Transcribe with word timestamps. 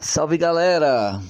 Salve 0.00 0.38
galera! 0.38 1.20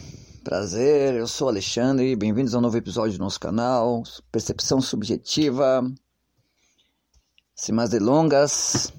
Prazer, 0.44 1.15
eu 1.15 1.26
sou 1.26 1.49
Alexandre, 1.49 2.15
bem-vindos 2.15 2.54
a 2.54 2.58
um 2.58 2.60
novo 2.60 2.76
episódio 2.76 3.17
do 3.17 3.25
nosso 3.25 3.41
canal 3.41 4.02
Percepção 4.30 4.78
Subjetiva. 4.78 5.91
Sem 7.54 7.75
mais 7.75 7.89
delongas, 7.89 8.93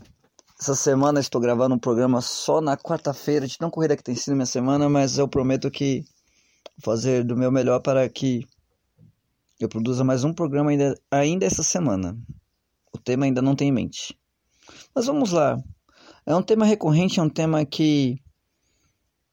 essa 0.59 0.73
semana 0.73 1.19
estou 1.19 1.39
gravando 1.39 1.75
um 1.75 1.79
programa 1.79 2.19
só 2.19 2.59
na 2.59 2.75
quarta-feira, 2.75 3.45
de 3.45 3.59
tão 3.59 3.69
corrida 3.69 3.95
que 3.95 4.03
tem 4.03 4.15
sido 4.15 4.33
minha 4.33 4.47
semana, 4.47 4.89
mas 4.89 5.19
eu 5.19 5.27
prometo 5.27 5.69
que 5.69 6.03
vou 6.83 6.95
fazer 6.95 7.23
do 7.23 7.37
meu 7.37 7.51
melhor 7.51 7.79
para 7.79 8.09
que 8.09 8.47
eu 9.59 9.69
produza 9.69 10.03
mais 10.03 10.23
um 10.23 10.33
programa 10.33 10.71
ainda, 10.71 10.99
ainda 11.11 11.45
essa 11.45 11.61
semana. 11.61 12.17
O 12.91 12.97
tema 12.97 13.25
ainda 13.25 13.39
não 13.39 13.55
tem 13.55 13.69
em 13.69 13.73
mente. 13.73 14.17
Mas 14.95 15.05
vamos 15.05 15.31
lá. 15.31 15.61
É 16.25 16.35
um 16.35 16.41
tema 16.41 16.65
recorrente, 16.65 17.19
é 17.19 17.23
um 17.23 17.29
tema 17.29 17.63
que 17.63 18.19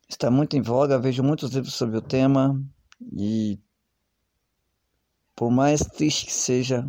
está 0.09 0.31
muito 0.31 0.57
em 0.57 0.63
voga, 0.63 0.99
vejo 0.99 1.23
muitos 1.23 1.51
livros 1.53 1.75
sobre 1.75 1.97
o 1.97 2.03
tema 2.03 2.61
e 3.13 3.59
por 5.35 5.51
mais 5.51 5.81
triste 5.81 6.27
que 6.27 6.33
seja, 6.33 6.89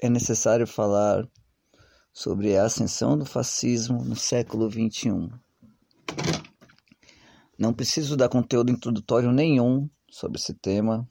é 0.00 0.08
necessário 0.08 0.66
falar 0.66 1.28
sobre 2.12 2.56
a 2.56 2.64
ascensão 2.64 3.18
do 3.18 3.24
fascismo 3.24 4.04
no 4.04 4.14
século 4.14 4.70
XXI. 4.70 5.28
Não 7.58 7.74
preciso 7.74 8.16
dar 8.16 8.28
conteúdo 8.28 8.70
introdutório 8.70 9.32
nenhum 9.32 9.90
sobre 10.08 10.38
esse 10.38 10.54
tema. 10.54 11.08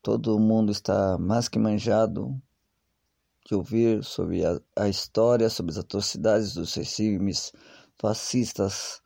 Todo 0.00 0.38
mundo 0.38 0.70
está 0.70 1.18
mais 1.18 1.48
que 1.48 1.58
manjado 1.58 2.40
de 3.44 3.56
ouvir 3.56 4.04
sobre 4.04 4.44
a, 4.44 4.60
a 4.76 4.88
história, 4.88 5.50
sobre 5.50 5.72
as 5.72 5.78
atrocidades 5.78 6.54
dos 6.54 6.72
regimes 6.74 7.52
fascistas 7.98 9.02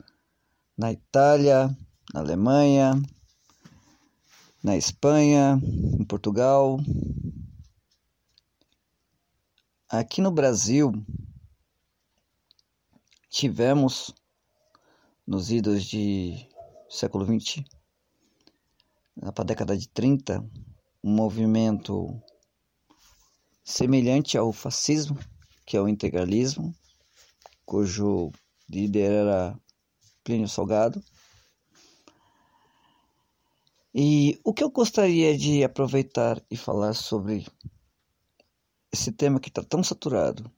na 0.77 0.93
Itália, 0.93 1.69
na 2.13 2.21
Alemanha, 2.21 3.01
na 4.63 4.77
Espanha, 4.77 5.61
em 5.99 6.05
Portugal. 6.05 6.79
Aqui 9.89 10.21
no 10.21 10.33
Brasil, 10.33 10.93
tivemos, 13.31 14.13
nos 15.27 15.51
idos 15.51 15.85
de 15.85 16.49
século 16.89 17.25
XX, 17.25 17.65
para 19.35 19.43
a 19.43 19.45
década 19.45 19.77
de 19.77 19.89
30, 19.89 20.41
um 21.03 21.15
movimento 21.15 22.21
semelhante 23.63 24.37
ao 24.37 24.53
fascismo, 24.53 25.19
que 25.65 25.77
é 25.77 25.81
o 25.81 25.89
integralismo, 25.89 26.75
cujo 27.65 28.33
líder 28.69 29.11
era 29.13 29.61
Plínio 30.25 30.49
Salgado. 30.49 31.05
E 33.95 34.41
o 34.43 34.53
que 34.53 34.65
eu 34.65 34.71
gostaria 34.71 35.37
de 35.39 35.63
aproveitar 35.63 36.43
e 36.51 36.57
falar 36.57 36.95
sobre 36.95 37.47
esse 38.91 39.13
tema 39.13 39.39
que 39.39 39.51
está 39.51 39.63
tão 39.63 39.85
saturado 39.85 40.51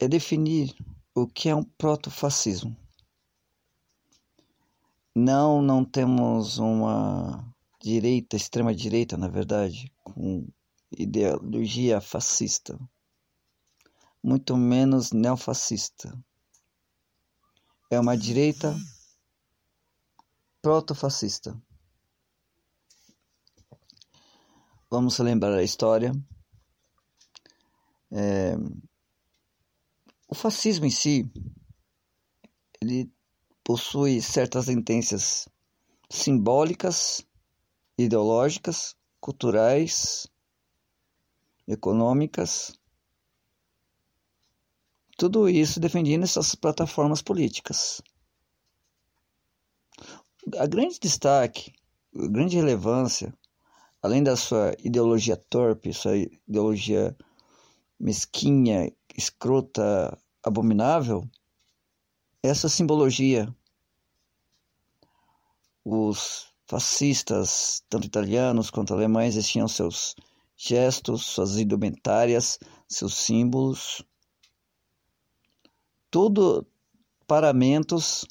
é 0.00 0.08
definir 0.08 0.74
o 1.14 1.26
que 1.26 1.48
é 1.48 1.54
um 1.54 1.62
protofascismo. 1.62 2.76
Não, 5.14 5.60
não 5.60 5.84
temos 5.84 6.58
uma 6.58 7.44
direita, 7.80 8.36
extrema 8.36 8.74
direita, 8.74 9.16
na 9.16 9.28
verdade, 9.28 9.92
com 10.02 10.46
ideologia 10.90 12.00
fascista, 12.00 12.78
muito 14.22 14.56
menos 14.56 15.12
neofascista 15.12 16.16
é 17.90 17.98
uma 17.98 18.16
direita 18.16 18.76
proto-fascista. 20.60 21.60
Vamos 24.90 25.18
lembrar 25.18 25.54
a 25.54 25.62
história. 25.62 26.12
É, 28.10 28.54
o 30.28 30.34
fascismo 30.34 30.86
em 30.86 30.90
si, 30.90 31.30
ele 32.80 33.10
possui 33.64 34.20
certas 34.20 34.66
tendências 34.66 35.48
simbólicas, 36.10 37.26
ideológicas, 37.98 38.96
culturais, 39.20 40.26
econômicas 41.66 42.77
tudo 45.18 45.48
isso 45.48 45.80
defendendo 45.80 46.22
essas 46.22 46.54
plataformas 46.54 47.20
políticas. 47.20 48.00
A 50.56 50.64
grande 50.64 51.00
destaque, 51.00 51.72
a 52.14 52.28
grande 52.28 52.56
relevância, 52.56 53.34
além 54.00 54.22
da 54.22 54.36
sua 54.36 54.76
ideologia 54.78 55.36
torpe, 55.36 55.92
sua 55.92 56.16
ideologia 56.16 57.16
mesquinha, 57.98 58.92
escrota, 59.16 60.16
abominável, 60.40 61.28
essa 62.40 62.68
simbologia. 62.68 63.52
Os 65.84 66.46
fascistas, 66.64 67.82
tanto 67.88 68.06
italianos 68.06 68.70
quanto 68.70 68.94
alemães, 68.94 69.34
tinham 69.48 69.66
seus 69.66 70.14
gestos, 70.56 71.24
suas 71.24 71.56
indumentárias, 71.56 72.60
seus 72.86 73.14
símbolos 73.14 74.06
tudo 76.10 76.66
paramentos, 77.26 78.26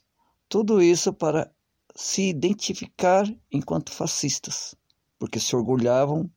tudo 0.49 0.81
isso 0.81 1.13
para 1.13 1.51
se 1.95 2.29
identificar 2.29 3.25
enquanto 3.51 3.91
fascistas, 3.91 4.75
porque 5.19 5.39
se 5.39 5.55
orgulhavam 5.55 6.29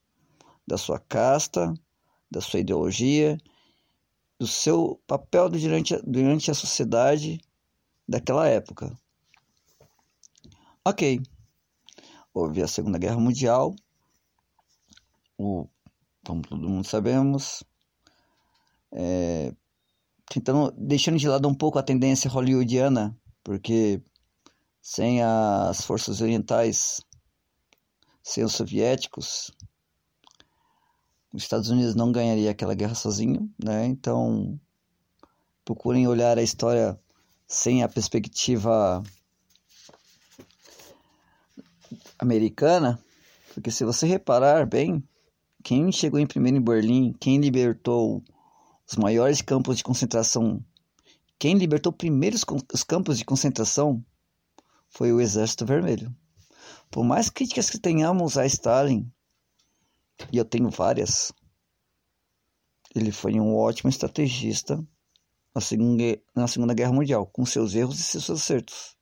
da 0.67 0.77
sua 0.79 0.99
casta, 0.99 1.73
da 2.31 2.41
sua 2.41 2.61
ideologia, 2.61 3.39
do 4.39 4.47
seu 4.47 5.01
papel 5.07 5.49
durante, 5.49 5.97
durante 6.03 6.51
a 6.51 6.55
sociedade 6.55 7.41
daquela 8.09 8.47
época. 8.49 8.97
Ok, 10.85 11.21
houve 12.33 12.63
a 12.63 12.69
Segunda 12.69 12.99
Guerra 12.99 13.21
Mundial, 13.21 13.75
o, 15.37 15.69
como 16.25 16.41
todo 16.43 16.69
mundo 16.69 16.87
sabemos, 16.87 17.63
é, 18.93 19.55
tentando 20.31 20.73
deixando 20.79 21.19
de 21.19 21.29
lado 21.29 21.49
um 21.49 21.55
pouco 21.55 21.77
a 21.77 21.83
tendência 21.83 22.31
hollywoodiana, 22.31 23.17
porque 23.43 24.01
sem 24.81 25.21
as 25.23 25.83
forças 25.83 26.21
orientais, 26.21 27.01
sem 28.23 28.45
os 28.45 28.53
soviéticos, 28.53 29.51
os 31.35 31.43
Estados 31.43 31.69
Unidos 31.69 31.97
não 31.97 32.13
ganharia 32.13 32.53
aquela 32.53 32.75
guerra 32.75 32.95
sozinho, 32.95 33.53
né? 33.63 33.87
Então, 33.87 34.59
procurem 35.65 36.07
olhar 36.07 36.39
a 36.39 36.43
história 36.43 36.99
sem 37.49 37.83
a 37.83 37.89
perspectiva 37.89 39.03
americana, 42.17 43.03
porque 43.53 43.73
se 43.73 43.85
você 43.85 44.07
reparar 44.07 44.65
bem, 44.65 45.03
quem 45.65 45.91
chegou 45.91 46.21
em 46.21 46.27
primeiro 46.27 46.59
em 46.59 46.63
Berlim, 46.63 47.13
quem 47.19 47.39
libertou 47.39 48.23
os 48.91 48.97
maiores 48.97 49.41
campos 49.41 49.77
de 49.77 49.85
concentração. 49.85 50.65
Quem 51.39 51.57
libertou 51.57 51.93
primeiro 51.93 52.37
os 52.75 52.83
campos 52.83 53.19
de 53.19 53.25
concentração 53.25 54.05
foi 54.89 55.13
o 55.13 55.21
Exército 55.21 55.65
Vermelho. 55.65 56.13
Por 56.91 57.05
mais 57.05 57.31
críticas 57.31 57.71
que 57.71 57.79
tenhamos 57.79 58.37
a 58.37 58.45
Stalin, 58.47 59.09
e 60.33 60.39
eu 60.39 60.45
tenho 60.45 60.69
várias, 60.71 61.33
ele 62.93 63.13
foi 63.13 63.39
um 63.39 63.55
ótimo 63.55 63.89
estrategista 63.89 64.85
na 65.55 65.61
Segunda, 66.49 66.75
Guerra 66.75 66.93
Mundial, 66.93 67.27
com 67.27 67.47
seus 67.47 67.77
erros 67.77 68.01
e 68.01 68.03
seus 68.03 68.29
acertos. 68.29 68.97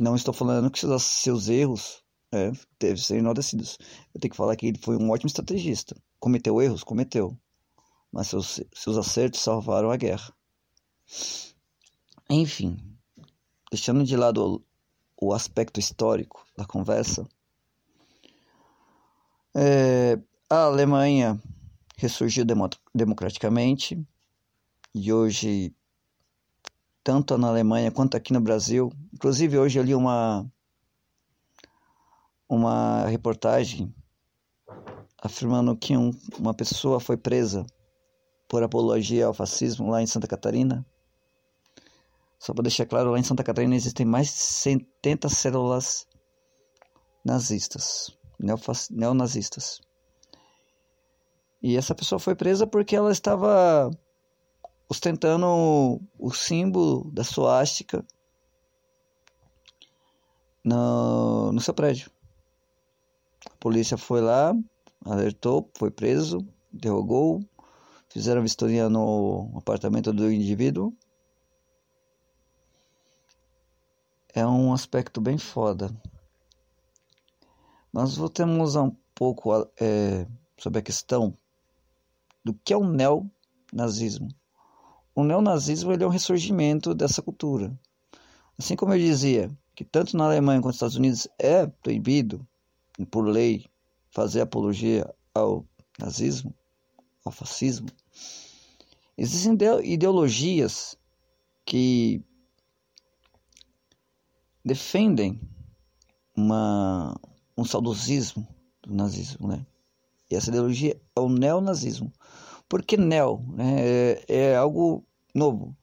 Não 0.00 0.16
estou 0.16 0.32
falando 0.32 0.70
que 0.70 0.78
seus, 0.78 1.48
erros 1.48 2.02
é, 2.32 2.52
devem 2.80 2.96
ser 2.96 3.18
enaltecidos. 3.18 3.76
Eu 4.14 4.20
tenho 4.20 4.30
que 4.30 4.36
falar 4.36 4.56
que 4.56 4.66
ele 4.66 4.78
foi 4.78 4.96
um 4.96 5.10
ótimo 5.10 5.28
estrategista. 5.28 5.94
Cometeu 6.18 6.62
erros? 6.62 6.82
Cometeu 6.82 7.38
mas 8.12 8.28
seus, 8.28 8.60
seus 8.74 8.96
acertos 8.96 9.40
salvaram 9.40 9.90
a 9.90 9.96
guerra. 9.96 10.32
Enfim, 12.28 12.78
deixando 13.70 14.04
de 14.04 14.16
lado 14.16 14.64
o, 15.18 15.28
o 15.28 15.32
aspecto 15.32 15.80
histórico 15.80 16.44
da 16.56 16.64
conversa, 16.64 17.26
é, 19.54 20.18
a 20.48 20.64
Alemanha 20.64 21.40
ressurgiu 21.96 22.44
democraticamente 22.94 24.00
e 24.94 25.12
hoje, 25.12 25.74
tanto 27.02 27.36
na 27.36 27.48
Alemanha 27.48 27.90
quanto 27.90 28.16
aqui 28.16 28.32
no 28.32 28.40
Brasil, 28.40 28.92
inclusive 29.12 29.58
hoje 29.58 29.78
eu 29.78 29.82
li 29.82 29.94
uma, 29.94 30.46
uma 32.48 33.06
reportagem 33.06 33.92
afirmando 35.20 35.76
que 35.76 35.96
um, 35.96 36.10
uma 36.38 36.54
pessoa 36.54 37.00
foi 37.00 37.16
presa 37.16 37.66
por 38.48 38.62
apologia 38.62 39.26
ao 39.26 39.34
fascismo 39.34 39.90
lá 39.90 40.02
em 40.02 40.06
Santa 40.06 40.26
Catarina. 40.26 40.84
Só 42.38 42.54
para 42.54 42.62
deixar 42.62 42.86
claro, 42.86 43.10
lá 43.10 43.18
em 43.18 43.22
Santa 43.22 43.44
Catarina 43.44 43.76
existem 43.76 44.06
mais 44.06 44.28
de 44.28 44.38
70 44.38 45.28
células 45.28 46.06
nazistas, 47.24 48.16
neonazistas. 48.90 49.80
E 51.60 51.76
essa 51.76 51.94
pessoa 51.94 52.18
foi 52.18 52.34
presa 52.34 52.66
porque 52.66 52.94
ela 52.96 53.10
estava 53.10 53.90
ostentando 54.88 56.00
o 56.18 56.30
símbolo 56.32 57.10
da 57.10 57.24
suástica 57.24 58.04
no, 60.64 61.52
no 61.52 61.60
seu 61.60 61.74
prédio. 61.74 62.10
A 63.44 63.56
polícia 63.58 63.98
foi 63.98 64.20
lá, 64.20 64.54
alertou, 65.04 65.68
foi 65.76 65.90
preso, 65.90 66.38
interrogou, 66.72 67.40
fizeram 68.08 68.42
vistoria 68.42 68.88
no 68.88 69.50
apartamento 69.56 70.12
do 70.12 70.30
indivíduo. 70.30 70.92
É 74.34 74.46
um 74.46 74.72
aspecto 74.72 75.20
bem 75.20 75.38
foda. 75.38 75.90
Mas 77.92 78.16
voltemos 78.16 78.76
um 78.76 78.94
pouco 79.14 79.52
é, 79.80 80.26
sobre 80.56 80.80
a 80.80 80.82
questão 80.82 81.36
do 82.44 82.54
que 82.54 82.72
é 82.72 82.76
o 82.76 82.84
neonazismo. 82.84 84.28
O 85.14 85.24
neonazismo 85.24 85.92
ele 85.92 86.04
é 86.04 86.06
um 86.06 86.10
ressurgimento 86.10 86.94
dessa 86.94 87.20
cultura. 87.20 87.76
Assim 88.58 88.76
como 88.76 88.94
eu 88.94 88.98
dizia 88.98 89.50
que 89.74 89.84
tanto 89.84 90.16
na 90.16 90.24
Alemanha 90.24 90.60
quanto 90.60 90.66
nos 90.66 90.76
Estados 90.76 90.96
Unidos 90.96 91.28
é 91.38 91.66
proibido, 91.66 92.46
por 93.10 93.26
lei, 93.26 93.66
fazer 94.10 94.40
apologia 94.40 95.08
ao 95.34 95.64
nazismo, 95.98 96.54
ao 97.28 97.32
fascismo, 97.32 97.88
existem 99.16 99.56
ideologias 99.84 100.96
que 101.64 102.22
defendem 104.64 105.40
uma, 106.34 107.18
um 107.56 107.64
saudosismo 107.64 108.46
do 108.82 108.94
nazismo, 108.94 109.46
né? 109.46 109.66
E 110.30 110.36
essa 110.36 110.50
ideologia 110.50 111.00
é 111.16 111.20
o 111.20 111.28
neonazismo. 111.28 112.12
Por 112.68 112.82
que 112.82 112.96
neo? 112.96 113.44
É, 113.58 114.24
é 114.28 114.56
algo 114.56 115.04
novo. 115.34 115.76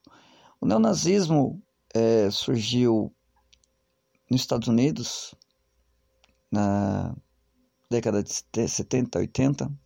O 0.61 0.65
neonazismo 0.65 1.61
é, 1.93 2.29
surgiu 2.29 3.11
nos 4.29 4.41
Estados 4.41 4.67
Unidos 4.67 5.33
na 6.51 7.15
década 7.89 8.23
de 8.23 8.67
70, 8.67 9.19
80 9.19 9.84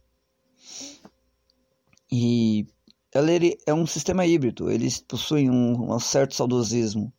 e 2.11 2.67
ele 3.13 3.57
é 3.65 3.73
um 3.73 3.85
sistema 3.85 4.25
híbrido. 4.25 4.69
Eles 4.69 4.99
possuem 4.99 5.49
um, 5.49 5.93
um 5.93 5.99
certo 5.99 6.35
saudosismo 6.35 7.13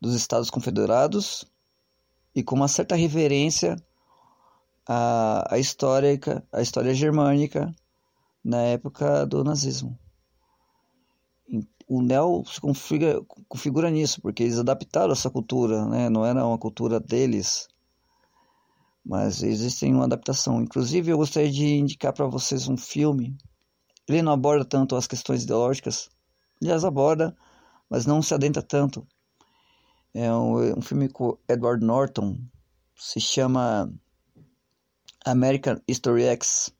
dos 0.00 0.14
Estados 0.14 0.50
Confederados 0.50 1.44
e 2.34 2.42
com 2.42 2.56
uma 2.56 2.68
certa 2.68 2.94
reverência 2.94 3.76
à, 4.86 5.54
à 5.54 5.58
histórica, 5.58 6.46
à 6.52 6.60
história 6.60 6.94
germânica 6.94 7.74
na 8.44 8.60
época 8.62 9.24
do 9.24 9.42
nazismo. 9.42 9.98
O 11.86 12.02
Neo 12.02 12.42
se 12.46 12.60
configura, 12.60 13.22
configura 13.48 13.90
nisso, 13.90 14.20
porque 14.20 14.42
eles 14.42 14.58
adaptaram 14.58 15.12
essa 15.12 15.30
cultura, 15.30 15.84
né? 15.86 16.08
não 16.08 16.24
era 16.24 16.44
uma 16.46 16.58
cultura 16.58 16.98
deles, 16.98 17.68
mas 19.04 19.42
existe 19.42 19.84
uma 19.86 20.04
adaptação. 20.04 20.62
Inclusive, 20.62 21.12
eu 21.12 21.18
gostaria 21.18 21.50
de 21.50 21.76
indicar 21.76 22.12
para 22.12 22.26
vocês 22.26 22.68
um 22.68 22.76
filme. 22.76 23.36
Ele 24.08 24.22
não 24.22 24.32
aborda 24.32 24.64
tanto 24.64 24.96
as 24.96 25.06
questões 25.06 25.44
ideológicas, 25.44 26.10
aliás, 26.60 26.84
aborda, 26.84 27.36
mas 27.88 28.06
não 28.06 28.20
se 28.22 28.34
adentra 28.34 28.62
tanto. 28.62 29.06
É 30.12 30.32
um, 30.32 30.78
um 30.78 30.82
filme 30.82 31.08
com 31.08 31.36
Edward 31.48 31.84
Norton, 31.84 32.38
se 32.96 33.20
chama 33.20 33.92
American 35.24 35.80
History 35.88 36.24
X 36.24 36.72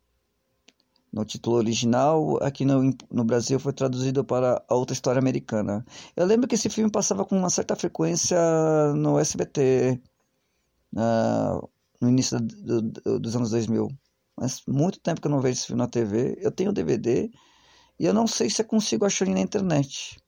no 1.15 1.25
título 1.25 1.57
original, 1.57 2.43
aqui 2.43 2.65
no, 2.65 2.91
no 3.11 3.25
Brasil 3.25 3.61
foi 3.61 3.73
traduzido 3.73 4.25
para 4.25 4.65
A 4.69 4.75
Outra 4.75 4.93
História 4.93 5.21
Americana. 5.21 5.87
Eu 6.17 6.27
lembro 6.27 6.49
que 6.49 6.57
esse 6.57 6.69
filme 6.69 6.91
passava 6.91 7.25
com 7.25 7.39
uma 7.39 7.51
certa 7.51 7.77
frequência 7.77 8.37
no 8.97 9.17
SBT, 9.21 10.01
no 12.01 12.09
início 12.09 12.41
do, 12.41 12.83
do, 12.83 13.21
dos 13.21 13.37
anos 13.37 13.51
2000. 13.51 13.89
Mas 14.37 14.63
muito 14.67 15.01
tempo 15.01 15.21
que 15.21 15.27
eu 15.27 15.31
não 15.31 15.41
vejo 15.41 15.59
esse 15.59 15.67
filme 15.67 15.83
na 15.83 15.89
TV. 15.89 16.37
Eu 16.41 16.51
tenho 16.51 16.73
DVD 16.73 17.31
e 17.99 18.05
eu 18.07 18.13
não 18.13 18.27
sei 18.27 18.51
se 18.51 18.63
eu 18.63 18.67
consigo 18.67 19.05
achar 19.05 19.25
ele 19.25 19.35
na 19.35 19.41
internet. 19.41 20.21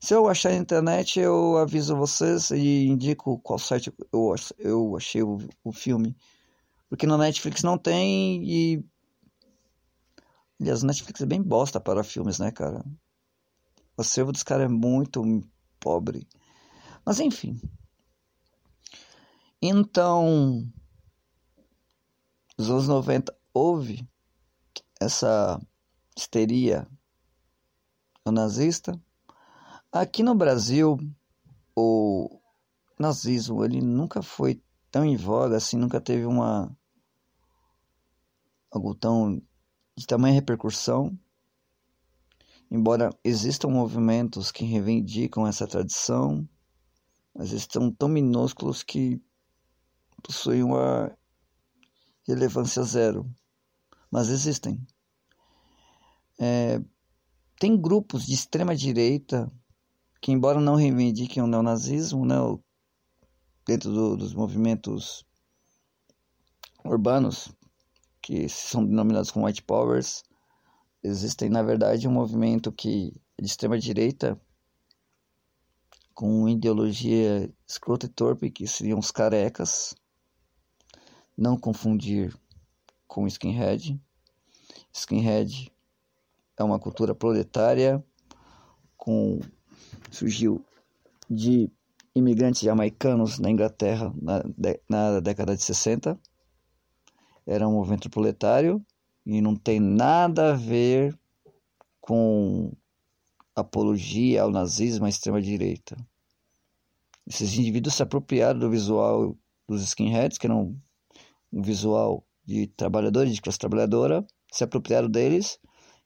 Se 0.00 0.14
eu 0.14 0.28
achar 0.28 0.50
na 0.50 0.58
internet, 0.58 1.18
eu 1.18 1.56
aviso 1.56 1.96
vocês 1.96 2.50
e 2.50 2.86
indico 2.86 3.38
qual 3.38 3.58
site 3.58 3.92
eu, 4.12 4.34
eu 4.58 4.96
achei 4.96 5.22
o, 5.22 5.38
o 5.62 5.72
filme. 5.72 6.16
Porque 6.88 7.06
no 7.06 7.16
Netflix 7.16 7.62
não 7.62 7.78
tem 7.78 8.44
e 8.44 8.84
Aliás, 10.60 10.82
o 10.82 10.86
Netflix 10.86 11.20
é 11.20 11.26
bem 11.26 11.42
bosta 11.42 11.80
para 11.80 12.04
filmes, 12.04 12.38
né, 12.38 12.50
cara? 12.50 12.84
O 13.96 14.00
acervo 14.00 14.32
dos 14.32 14.42
caras 14.42 14.66
é 14.66 14.68
muito 14.68 15.22
pobre. 15.80 16.28
Mas 17.04 17.20
enfim. 17.20 17.60
Então, 19.60 20.66
nos 22.58 22.70
anos 22.70 22.88
90 22.88 23.36
houve 23.54 24.06
essa 25.00 25.60
histeria 26.16 26.88
nazista. 28.26 29.00
Aqui 29.92 30.24
no 30.24 30.34
Brasil, 30.34 30.98
o 31.76 32.40
nazismo 32.98 33.64
ele 33.64 33.80
nunca 33.80 34.22
foi 34.22 34.60
tão 34.90 35.04
em 35.04 35.16
voga 35.16 35.56
assim, 35.56 35.76
nunca 35.76 36.00
teve 36.00 36.26
uma 36.26 36.76
algo 38.70 38.92
tão 38.94 39.40
de 39.96 40.04
tamanha 40.04 40.34
repercussão, 40.34 41.16
embora 42.68 43.10
existam 43.22 43.68
movimentos 43.68 44.50
que 44.50 44.64
reivindicam 44.64 45.46
essa 45.46 45.66
tradição, 45.66 46.48
mas 47.32 47.52
estão 47.52 47.92
tão 47.92 48.08
minúsculos 48.08 48.82
que 48.82 49.22
possuem 50.22 50.64
uma 50.64 51.16
relevância 52.26 52.82
zero. 52.82 53.30
Mas 54.14 54.28
existem. 54.28 54.80
É, 56.38 56.80
tem 57.58 57.76
grupos 57.76 58.24
de 58.24 58.32
extrema 58.32 58.76
direita 58.76 59.50
que, 60.22 60.30
embora 60.30 60.60
não 60.60 60.76
reivindiquem 60.76 61.42
o 61.42 61.48
neonazismo, 61.48 62.24
né, 62.24 62.36
dentro 63.66 63.92
do, 63.92 64.16
dos 64.16 64.32
movimentos 64.32 65.26
urbanos, 66.84 67.52
que 68.22 68.48
são 68.48 68.86
denominados 68.86 69.32
como 69.32 69.46
white 69.46 69.64
powers, 69.64 70.22
existem 71.02 71.48
na 71.48 71.64
verdade 71.64 72.06
um 72.06 72.12
movimento 72.12 72.70
que 72.70 73.20
é 73.36 73.42
de 73.42 73.48
extrema 73.48 73.76
direita 73.76 74.40
com 76.14 76.48
ideologia 76.48 77.52
escrota 77.66 78.06
e 78.06 78.10
torpe 78.10 78.48
que 78.48 78.64
seriam 78.68 79.00
os 79.00 79.10
carecas, 79.10 79.92
não 81.36 81.58
confundir 81.58 82.32
com 83.06 83.26
skinhead. 83.26 84.00
Skinhead 84.92 85.72
é 86.56 86.64
uma 86.64 86.78
cultura 86.78 87.14
proletária 87.14 88.04
com 88.96 89.40
surgiu 90.10 90.64
de 91.28 91.70
imigrantes 92.14 92.62
jamaicanos 92.62 93.38
na 93.38 93.50
Inglaterra 93.50 94.12
na, 94.20 94.42
na 94.88 95.20
década 95.20 95.56
de 95.56 95.62
60 95.62 96.18
era 97.46 97.68
um 97.68 97.72
movimento 97.72 98.08
proletário 98.08 98.84
e 99.26 99.40
não 99.40 99.54
tem 99.54 99.78
nada 99.80 100.52
a 100.52 100.56
ver 100.56 101.18
com 102.00 102.72
apologia 103.54 104.42
ao 104.42 104.50
nazismo, 104.50 105.06
à 105.06 105.08
extrema-direita. 105.08 105.96
Esses 107.26 107.56
indivíduos 107.56 107.94
se 107.94 108.02
apropriaram 108.02 108.58
do 108.58 108.70
visual 108.70 109.36
dos 109.68 109.82
skinheads, 109.82 110.38
que 110.38 110.46
era 110.46 110.54
um, 110.54 110.78
um 111.52 111.62
visual 111.62 112.26
de 112.44 112.66
trabalhadores, 112.68 113.34
de 113.34 113.40
classe 113.40 113.58
trabalhadora, 113.58 114.26
se 114.52 114.64
apropriaram 114.64 115.08
deles 115.08 115.58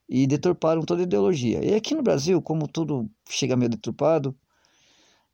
e 0.07 0.25
deturparam 0.25 0.81
toda 0.81 1.01
a 1.01 1.03
ideologia. 1.03 1.63
E 1.63 1.75
aqui 1.75 1.93
no 1.93 2.01
Brasil, 2.01 2.41
como 2.41 2.67
tudo 2.67 3.09
chega 3.29 3.55
meio 3.55 3.69
deturpado, 3.69 4.35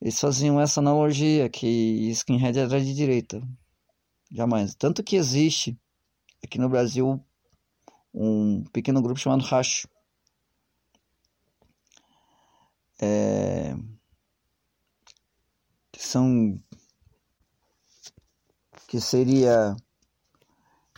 eles 0.01 0.19
faziam 0.19 0.59
essa 0.59 0.79
analogia 0.79 1.49
que 1.49 2.09
skinhead 2.11 2.57
era 2.59 2.81
de 2.81 2.93
direita. 2.93 3.41
Jamais. 4.31 4.75
Tanto 4.75 5.03
que 5.03 5.15
existe 5.15 5.79
aqui 6.43 6.57
no 6.59 6.69
Brasil 6.69 7.23
um 8.13 8.63
pequeno 8.65 9.01
grupo 9.01 9.19
chamado 9.19 9.43
Racho. 9.43 9.87
É, 13.01 13.75
que 15.91 16.01
são 16.05 16.59
que 18.87 19.01
seria 19.01 19.75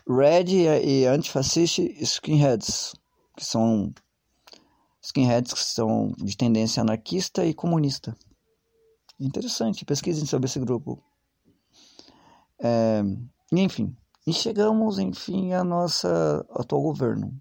Red 0.10 0.52
e 0.84 1.06
Antifascist 1.06 1.80
Skinheads, 2.02 2.96
que 3.36 3.44
são 3.44 3.94
skinheads 5.02 5.54
que 5.54 5.60
são 5.60 6.14
de 6.18 6.36
tendência 6.36 6.82
anarquista 6.82 7.46
e 7.46 7.54
comunista. 7.54 8.16
Interessante, 9.20 9.84
pesquisem 9.84 10.26
sobre 10.26 10.48
esse 10.48 10.60
grupo. 10.60 11.04
É, 12.60 13.02
enfim, 13.52 13.96
e 14.26 14.34
chegamos, 14.34 15.00
enfim, 15.00 15.54
ao 15.54 15.66
nosso 15.66 16.08
atual 16.52 16.82
governo, 16.82 17.34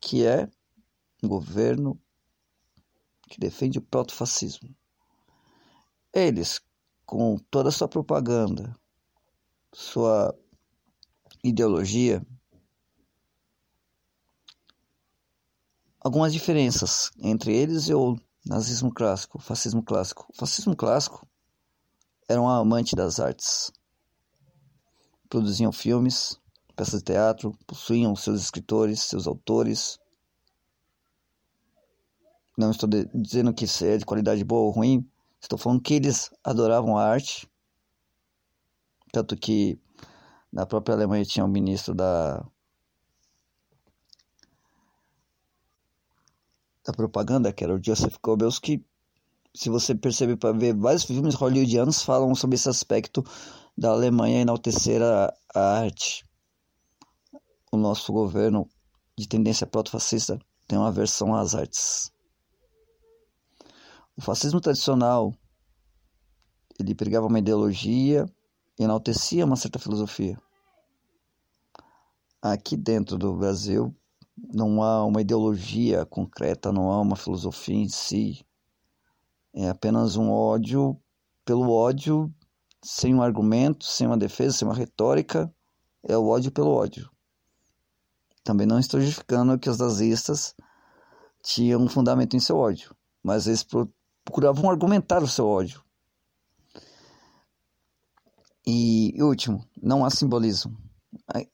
que 0.00 0.26
é 0.26 0.48
um 1.22 1.28
governo 1.28 1.98
que 3.28 3.38
defende 3.38 3.78
o 3.78 3.82
protofascismo. 3.82 4.74
Eles, 6.12 6.60
com 7.06 7.36
toda 7.50 7.68
a 7.68 7.72
sua 7.72 7.88
propaganda, 7.88 8.74
sua 9.72 10.34
ideologia, 11.42 12.24
algumas 16.00 16.32
diferenças 16.32 17.10
entre 17.18 17.54
eles 17.54 17.88
e 17.88 17.94
o 17.94 18.16
nazismo 18.44 18.92
clássico, 18.92 19.38
o 19.38 19.40
fascismo 19.40 19.82
clássico. 19.82 20.26
O 20.30 20.36
fascismo 20.36 20.74
clássico 20.74 21.26
era 22.28 22.40
um 22.40 22.48
amante 22.48 22.96
das 22.96 23.20
artes. 23.20 23.70
Produziam 25.28 25.70
filmes, 25.70 26.40
peças 26.74 27.00
de 27.00 27.04
teatro, 27.04 27.56
possuíam 27.66 28.16
seus 28.16 28.40
escritores, 28.40 29.02
seus 29.02 29.26
autores. 29.26 29.98
Não 32.56 32.70
estou 32.70 32.88
dizendo 33.14 33.52
que 33.52 33.64
isso 33.64 33.84
é 33.84 33.96
de 33.96 34.04
qualidade 34.04 34.42
boa 34.44 34.62
ou 34.62 34.70
ruim, 34.70 35.08
estou 35.40 35.58
falando 35.58 35.80
que 35.80 35.94
eles 35.94 36.30
adoravam 36.42 36.96
a 36.96 37.04
arte. 37.04 37.48
Tanto 39.12 39.36
que 39.36 39.78
na 40.52 40.66
própria 40.66 40.94
Alemanha 40.94 41.24
tinha 41.24 41.44
um 41.44 41.48
ministro 41.48 41.94
da 41.94 42.44
da 46.84 46.92
propaganda, 46.92 47.52
que 47.52 47.62
era 47.62 47.74
o 47.74 47.82
Joseph 47.82 48.16
Goebbels, 48.22 48.58
que 48.58 48.84
se 49.54 49.68
você 49.68 49.94
perceber 49.94 50.36
para 50.36 50.56
ver, 50.56 50.74
vários 50.74 51.04
filmes 51.04 51.34
hollywoodianos 51.34 52.02
falam 52.02 52.34
sobre 52.34 52.56
esse 52.56 52.68
aspecto 52.68 53.24
da 53.76 53.90
Alemanha 53.90 54.40
enaltecer 54.40 55.02
a, 55.02 55.32
a 55.54 55.78
arte. 55.80 56.24
O 57.72 57.76
nosso 57.76 58.12
governo 58.12 58.68
de 59.16 59.28
tendência 59.28 59.66
proto-fascista 59.66 60.38
tem 60.66 60.78
uma 60.78 60.88
aversão 60.88 61.34
às 61.34 61.54
artes. 61.54 62.10
O 64.16 64.20
fascismo 64.20 64.60
tradicional 64.60 65.34
ele 66.78 66.94
pregava 66.94 67.26
uma 67.26 67.38
ideologia 67.38 68.26
enaltecia 68.84 69.44
uma 69.44 69.56
certa 69.56 69.78
filosofia. 69.78 70.38
Aqui 72.40 72.76
dentro 72.76 73.18
do 73.18 73.34
Brasil, 73.34 73.94
não 74.36 74.82
há 74.82 75.04
uma 75.04 75.20
ideologia 75.20 76.06
concreta, 76.06 76.72
não 76.72 76.90
há 76.90 77.00
uma 77.00 77.16
filosofia 77.16 77.76
em 77.76 77.88
si. 77.88 78.44
É 79.52 79.68
apenas 79.68 80.16
um 80.16 80.30
ódio 80.30 80.96
pelo 81.44 81.70
ódio, 81.70 82.32
sem 82.82 83.14
um 83.14 83.22
argumento, 83.22 83.84
sem 83.84 84.06
uma 84.06 84.16
defesa, 84.16 84.56
sem 84.56 84.68
uma 84.68 84.74
retórica. 84.74 85.52
É 86.02 86.16
o 86.16 86.26
ódio 86.26 86.50
pelo 86.50 86.70
ódio. 86.70 87.10
Também 88.42 88.66
não 88.66 88.78
estou 88.78 89.00
justificando 89.00 89.58
que 89.58 89.68
os 89.68 89.78
nazistas 89.78 90.54
tinham 91.42 91.82
um 91.82 91.88
fundamento 91.88 92.34
em 92.34 92.40
seu 92.40 92.56
ódio, 92.56 92.94
mas 93.22 93.46
eles 93.46 93.66
procuravam 94.24 94.70
argumentar 94.70 95.22
o 95.22 95.28
seu 95.28 95.46
ódio. 95.46 95.82
E, 98.72 99.20
último, 99.20 99.66
não 99.82 100.04
há 100.04 100.10
simbolismo. 100.10 100.78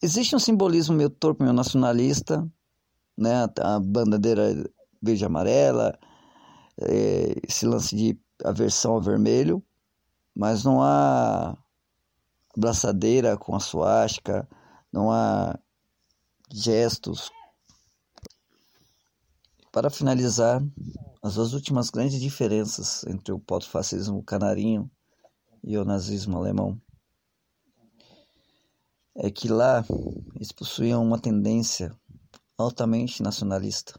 Existe 0.03 0.37
um 0.37 0.39
simbolismo 0.39 0.95
meio 0.95 1.09
torpe, 1.09 1.43
meio 1.43 1.55
nacionalista, 1.55 2.47
né? 3.17 3.49
A 3.59 3.81
bandeira 3.81 4.71
verde 5.01 5.25
amarela, 5.25 5.99
é, 6.79 7.35
esse 7.49 7.65
lance 7.65 7.97
de 7.97 8.21
aversão 8.45 8.93
ao 8.93 9.01
vermelho, 9.01 9.65
mas 10.35 10.63
não 10.63 10.83
há 10.83 11.57
braçadeira 12.55 13.35
com 13.39 13.57
a 13.57 13.61
suástica, 13.61 14.47
não 14.93 15.11
há 15.11 15.59
gestos. 16.53 17.31
Para 19.73 19.89
finalizar, 19.89 20.63
as 21.23 21.37
duas 21.37 21.55
últimas 21.55 21.89
grandes 21.89 22.21
diferenças 22.21 23.07
entre 23.07 23.33
o 23.33 23.39
proto-fascismo 23.39 24.23
canarinho 24.23 24.91
e 25.65 25.79
o 25.79 25.85
nazismo 25.85 26.37
alemão 26.37 26.79
é 29.19 29.31
que 29.31 29.49
lá 29.49 29.85
eles 30.35 30.53
possuíam 30.53 31.03
uma 31.03 31.19
tendência 31.19 31.95
altamente 32.59 33.23
nacionalista. 33.23 33.99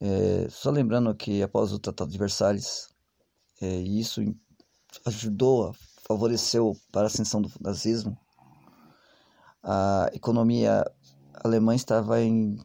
É, 0.00 0.48
só 0.48 0.70
lembrando 0.70 1.14
que 1.14 1.42
após 1.42 1.72
o 1.72 1.78
Tratado 1.78 2.10
de 2.10 2.18
Versalhes, 2.18 2.88
é, 3.60 3.66
isso 3.78 4.22
ajudou, 5.04 5.74
favoreceu 6.06 6.76
para 6.92 7.02
a 7.02 7.06
ascensão 7.06 7.42
do 7.42 7.50
nazismo. 7.60 8.18
A 9.62 10.08
economia 10.12 10.84
alemã 11.44 11.74
estava 11.74 12.20
em 12.20 12.56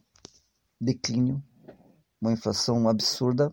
declínio, 0.80 1.42
uma 2.20 2.32
inflação 2.32 2.88
absurda 2.88 3.52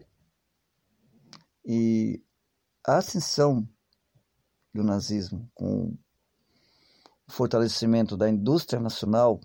e 1.65 2.23
a 2.85 2.97
ascensão 2.97 3.67
do 4.73 4.83
nazismo 4.83 5.49
com 5.53 5.97
fortalecimento 7.31 8.17
da 8.17 8.29
indústria 8.29 8.79
nacional 8.79 9.39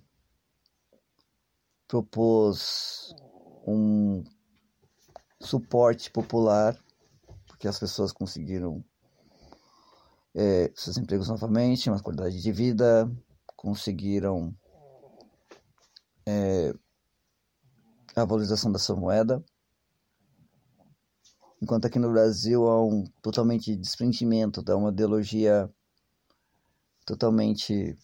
propôs 1.87 3.14
um 3.66 4.25
suporte 5.40 6.11
popular, 6.11 6.76
porque 7.47 7.69
as 7.69 7.78
pessoas 7.78 8.12
conseguiram 8.12 8.85
é, 10.35 10.71
seus 10.75 10.99
empregos 10.99 11.28
novamente, 11.28 11.88
uma 11.88 12.02
qualidade 12.02 12.43
de 12.43 12.52
vida, 12.52 13.11
conseguiram 13.55 14.52
é, 16.26 16.75
a 18.16 18.25
valorização 18.25 18.73
da 18.73 18.81
sua 18.81 18.97
moeda. 18.97 19.43
Enquanto 21.62 21.87
aqui 21.87 21.99
no 21.99 22.11
Brasil 22.11 22.66
há 22.66 22.85
um 22.85 23.05
totalmente 23.23 23.75
desprendimento 23.76 24.61
da 24.61 24.76
uma 24.76 24.90
ideologia 24.90 25.73
totalmente 27.07 27.97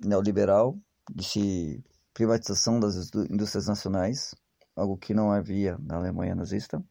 neoliberal, 0.00 0.76
de 1.14 1.84
privatização 2.12 2.80
das 2.80 3.10
indústrias 3.30 3.68
nacionais, 3.68 4.34
algo 4.74 4.96
que 4.96 5.14
não 5.14 5.30
havia 5.30 5.78
na 5.78 5.96
Alemanha 5.96 6.34
nazista. 6.34 6.82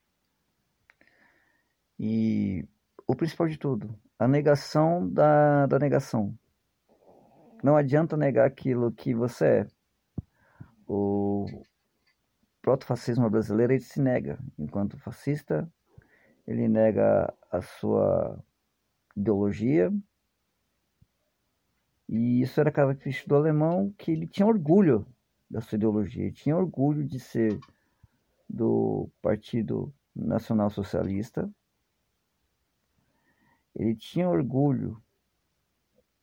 E 2.00 2.68
o 3.08 3.16
principal 3.16 3.48
de 3.48 3.58
tudo, 3.58 4.00
a 4.20 4.28
negação 4.28 5.10
da, 5.10 5.66
da 5.66 5.80
negação. 5.80 6.38
Não 7.64 7.76
adianta 7.76 8.16
negar 8.16 8.46
aquilo 8.46 8.92
que 8.92 9.14
você 9.14 9.46
é. 9.46 9.68
O 10.88 11.46
proto-fascismo 12.62 13.30
brasileiro 13.30 13.74
ele 13.74 13.82
se 13.82 14.00
nega. 14.00 14.38
Enquanto 14.58 15.00
fascista, 15.00 15.68
ele 16.46 16.68
nega 16.68 17.34
a 17.52 17.62
sua 17.62 18.40
ideologia, 19.16 19.92
e 22.08 22.42
isso 22.42 22.60
era 22.60 22.72
característico 22.72 23.30
do 23.30 23.36
alemão, 23.36 23.94
que 23.98 24.12
ele 24.12 24.28
tinha 24.28 24.48
orgulho 24.48 25.06
da 25.50 25.62
sua 25.62 25.76
ideologia. 25.76 26.24
Ele 26.24 26.32
tinha 26.32 26.56
orgulho 26.56 27.06
de 27.06 27.20
ser 27.20 27.60
do 28.48 29.10
Partido 29.22 29.94
Nacional 30.16 30.70
Socialista. 30.70 31.50
Ele 33.76 33.96
tinha 33.96 34.30
orgulho 34.30 35.02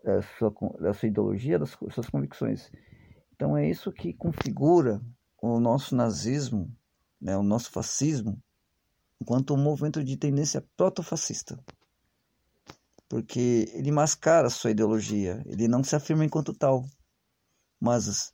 da 0.04 0.22
sua, 0.22 0.54
da 0.80 0.94
sua 0.94 1.08
ideologia, 1.08 1.58
das 1.58 1.70
suas 1.70 2.08
convicções. 2.08 2.70
Então 3.34 3.56
é 3.56 3.68
isso 3.68 3.92
que 3.92 4.12
configura 4.12 5.00
o 5.40 5.58
nosso 5.58 5.96
nazismo, 5.96 6.70
né, 7.20 7.36
o 7.36 7.42
nosso 7.42 7.70
fascismo, 7.70 8.40
enquanto 9.20 9.54
um 9.54 9.62
movimento 9.62 10.02
de 10.02 10.16
tendência 10.16 10.64
proto-fascista. 10.76 11.58
Porque 13.12 13.70
ele 13.74 13.92
mascara 13.92 14.48
sua 14.48 14.70
ideologia, 14.70 15.42
ele 15.44 15.68
não 15.68 15.84
se 15.84 15.94
afirma 15.94 16.24
enquanto 16.24 16.54
tal. 16.54 16.86
Mas 17.78 18.32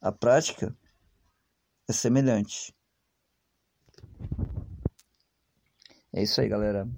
a 0.00 0.10
prática 0.10 0.74
é 1.86 1.92
semelhante. 1.92 2.74
É 6.10 6.22
isso 6.22 6.40
aí, 6.40 6.48
galera. 6.48 6.88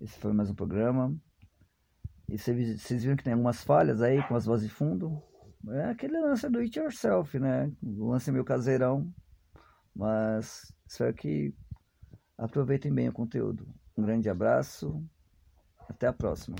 Esse 0.00 0.18
foi 0.18 0.32
mais 0.32 0.48
um 0.48 0.54
programa. 0.54 1.14
E 2.26 2.38
vocês 2.38 3.02
viram 3.02 3.16
que 3.18 3.24
tem 3.24 3.34
algumas 3.34 3.62
falhas 3.62 4.00
aí 4.00 4.26
com 4.26 4.34
as 4.34 4.46
vozes 4.46 4.66
de 4.66 4.74
fundo. 4.74 5.22
É 5.68 5.90
aquele 5.90 6.18
lance 6.18 6.48
do 6.48 6.60
it 6.60 6.78
yourself, 6.78 7.38
né? 7.38 7.70
O 7.82 8.12
lance 8.12 8.32
meio 8.32 8.46
caseirão. 8.46 9.12
Mas 9.94 10.74
espero 10.88 11.12
que 11.12 11.54
aproveitem 12.38 12.94
bem 12.94 13.10
o 13.10 13.12
conteúdo. 13.12 13.68
Um 13.94 14.02
grande 14.02 14.30
abraço. 14.30 15.06
Até 15.90 16.06
a 16.06 16.12
próxima. 16.12 16.56